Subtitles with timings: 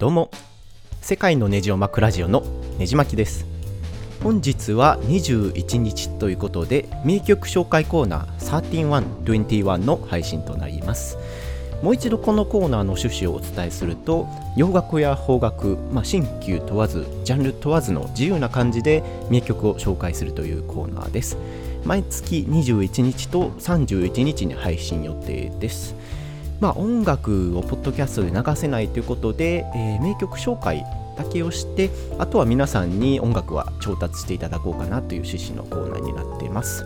[0.00, 0.30] どうも。
[1.02, 2.42] 世界のネジを巻くラジオの
[2.78, 3.44] ネジ巻きです。
[4.22, 8.94] 本日は21日ということで名曲紹介コーナー
[9.26, 11.18] 13121の配信となります。
[11.82, 14.26] もう一度このコーナーの趣旨をお伝えすると
[14.56, 21.36] 洋楽や邦楽、まあ、新旧問わずジャンル問わずの自由な感じで名曲を紹介するというコーナーです。
[21.84, 25.94] 毎月21日と31日に配信予定です。
[26.60, 30.84] まあ、音楽をポッドキャストで流せないということで、えー、名曲紹介
[31.16, 36.84] だけをしてあとは皆さんに音楽は調達していただこうかなという趣旨のコーナーになっています、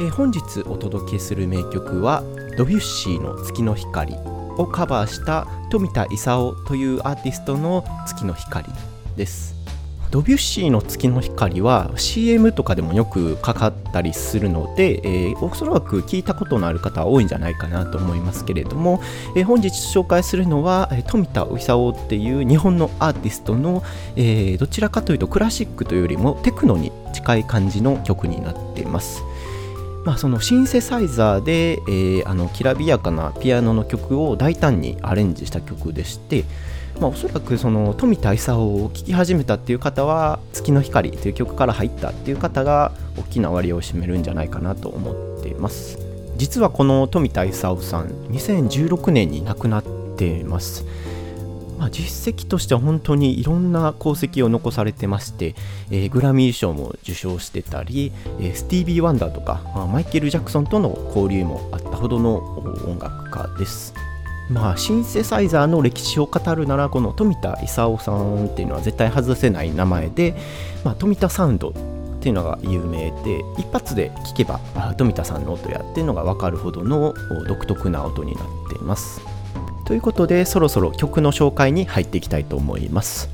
[0.00, 2.22] えー、本日お届けする名曲は
[2.58, 4.14] ドビュッシーの月の光
[4.56, 8.66] をカバーした富田勲というアーティストの月の光
[9.16, 9.63] です。
[10.14, 19.02] ドビュッシーの月の光は CM とかでもよくかかったりするので、えー、おそらく聞いたことのある方は多いんじゃないかなと思いますけれども、
[19.34, 23.82] えー、本日紹介するのは富田勲っていう日本のアーティストの、
[24.14, 29.20] えー、どちらかというとクラシックというよりもテクノに近い感じの曲になっています。
[30.04, 36.44] まあ、そのシンセサイザーで、えー、あのきらびやかなピアノの曲を大胆にアレンジした曲でして、
[37.00, 45.98] まあ、おそらくその富田勲を聴き始めたっていう方は「月の光」という曲から入ったっていう方が大きな割合を占めるんじゃないかなと思っています
[46.36, 49.84] 実はこの富田勲さん2016年に亡くなっ
[50.16, 50.84] ています
[51.78, 55.54] まあ、実績としては本当にいろんな功績を残されてまして、
[55.90, 62.36] えー、グラミー賞も受賞してたり、えー、スティービー・ワンダーとか、まあ、マイケル・ジャクソンとの交流もあったほどの
[62.86, 63.92] 音楽家です。
[64.50, 70.36] まあ、シンセサイザーの歴史を語るならこの富田勲さんっていうのは絶対外せない名前で、
[70.84, 71.72] まあ、富田サウンドっ
[72.20, 74.60] ていうのが有名で一発で聴けば
[74.96, 77.14] 富田さんの音やっていうのが分かるほどの
[77.46, 79.20] 独特な音になっています。
[79.84, 83.28] ということでそろそろ曲の紹介に入っていきたいと思います。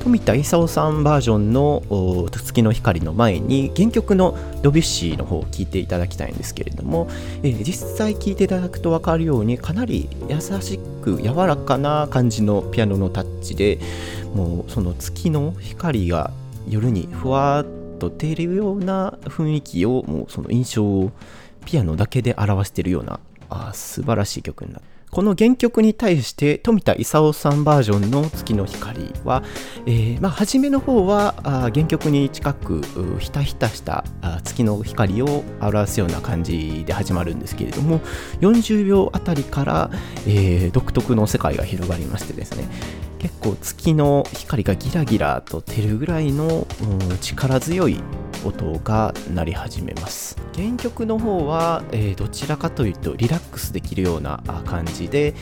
[0.00, 1.82] 富田勲さんバージョンの
[2.32, 7.08] 「月の光」の前に原曲のドビュッシーの方を聴いていただきたいんですけれども、
[7.42, 13.78] えー、実際聴いていただくと分かるようにかなり優しく柔らかな感じのピアノのタッチで
[14.34, 16.30] もうその月の光が
[16.66, 17.66] 夜にふわっ
[17.98, 21.12] と出るような雰囲気をもうその印象を
[21.66, 23.20] ピアノだけで表しているような
[23.50, 29.42] あ素晴らしい曲になってこの原曲に対して富田勲さんバージョンの月の光は、
[29.86, 32.82] えー、まあ、初めの方は原曲に近く
[33.18, 34.04] ひたひたした
[34.44, 37.98] 月の光を表すような感じで始まるんですけれども
[38.40, 39.90] 40秒あたりから、
[40.26, 42.68] えー、独特の世界が広がりましてですね
[43.18, 46.66] 結構月の光がギラギラと照るぐらいの、
[47.20, 48.00] 力強い
[48.44, 50.36] 音が鳴り始めます。
[50.54, 55.32] 原曲の方は、えー、どちらかというとリラックスできるような感じで、え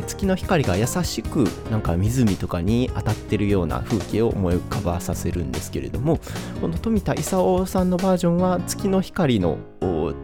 [0.00, 6.18] ー、月の光が優しくなんか湖とかに当たってるような風景を思い浮かばさせるんですけれども
[6.60, 9.58] この富田勲さんのバージョンは月の光の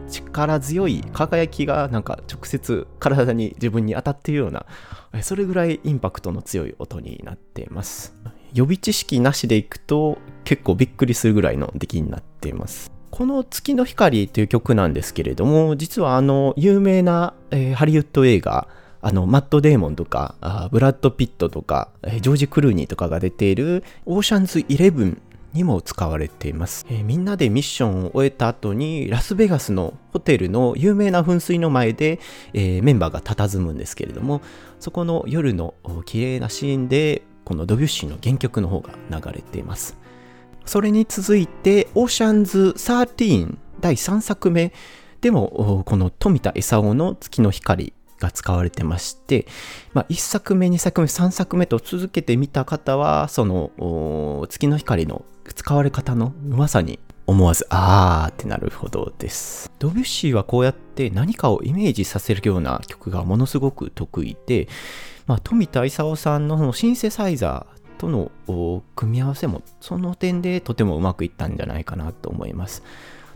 [0.09, 4.65] 力強い輝きがなんか直接体に自分に当たっているような
[5.21, 8.15] それぐらいインパクトの強い音になっています。
[8.53, 10.17] 予備知識なしでいくと
[10.51, 12.91] 結構びっくりするぐらいの出来になっています。
[13.09, 18.67] この月の光という曲なんですけれども実はあの有名な、えー、ハリウッド映画
[19.01, 20.35] あのマット・デーモンとか
[20.73, 25.21] ブラッド・ピットとかジョージ・クルーニーとかが出ているオーシャンズ・イレブン
[25.53, 32.19] にも使われています、えー、みんなでミッションを終えた後にラスベガスのホテルの有名な噴水の前で、
[32.53, 34.41] えー、メンバーが佇むんですけれども
[34.81, 35.75] そこの夜の
[36.05, 40.00] 綺麗なシーンでこのドビュッシーの原曲の方が流れています。
[40.65, 44.73] それに続いてオーシャンズ13第3作目
[45.21, 49.47] でもこの富田勲の月の光が使われてまして、
[49.93, 59.71] まあ、1作目2作目3作目と続けて見た方はその月の光の使われ方のうまさに思わずあーってなるほどです。
[59.79, 64.67] ドビュッシーはこうやって何かをイメージさせるような曲がものすごく得意で、
[65.27, 68.31] まあ、富田勲さんのシンセサイザーとの
[68.95, 72.81] 組み合わせもその点でとてもうまくいったんじゃないかなと思います。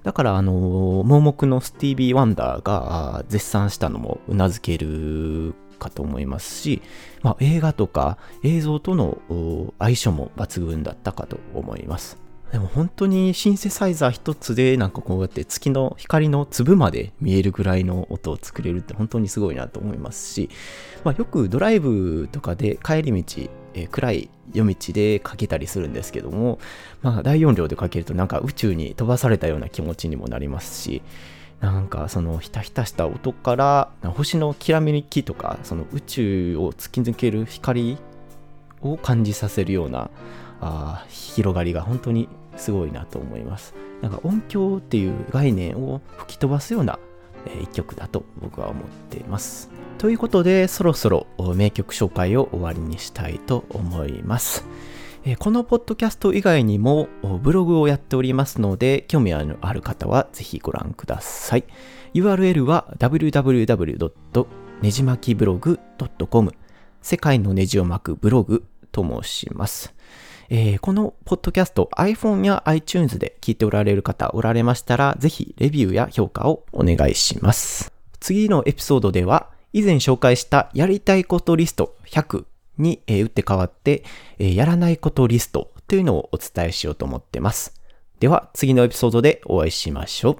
[0.01, 6.81] だから、あの、盲目のスティービー・ワンダーが絶賛したのもうなずけるかと思いますし、
[7.21, 12.17] まあ、映画とか映像との相性も抜群だったかと思います。
[12.51, 20.49] でも本当にシンセサイザー一つでなんかこうやって月の光の粒まで見えるぐらいの音を作れるって本当にすごいなと思いますし、
[21.03, 26.59] まあ、よくドライブとかで帰り道、えー、暗い夜道でかけたりするんですけども、
[27.01, 31.01] まあ、大音量でかけるとなんか宇宙に飛ばされたような気持ちにもなりますし
[31.59, 37.97] なんかそのひたひたした音から星のきらめきとかその宇宙を突き抜ける光
[38.81, 40.09] を感じさせるような
[40.61, 43.73] あ広がりが本当にすごいなと思います。
[44.01, 46.99] なんか音響っていう概念を吹き飛ばすような、
[47.45, 49.69] え、一曲だと僕は思っています。
[49.97, 54.65] ということで、そろそろ名曲紹介を終わりにしたいと思います。
[55.39, 57.07] このポッドキャスト以外にも
[57.41, 61.63] ブログをやっておりますので、興味ある方はぜひご覧ください。
[62.13, 64.11] URL は www.
[64.81, 65.79] ねじ巻きブログ
[66.29, 66.51] .com
[67.01, 69.95] 世界のネジを巻くブログと申します。
[70.49, 77.91] えー、このポッドキャスト iPhone や iTunes で聞いておられる方おられましたら、ぜひレビューや評価をお願いします。
[78.19, 82.45] 次のエピソードでは、以前紹介したやりたいことリスト100
[82.77, 84.03] に、え打って変わって、
[84.39, 87.73] えやらないことリストというのをお伝えしようと思ってます。
[88.19, 90.33] では次のエピソードでお会いしましょう。